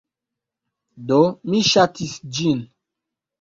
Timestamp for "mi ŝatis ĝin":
1.51-2.65